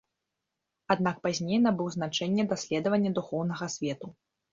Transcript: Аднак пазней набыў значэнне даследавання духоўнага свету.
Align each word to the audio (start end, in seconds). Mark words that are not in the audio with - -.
Аднак 0.93 1.19
пазней 1.27 1.59
набыў 1.65 1.91
значэнне 1.95 2.45
даследавання 2.53 3.13
духоўнага 3.19 3.69
свету. 3.75 4.07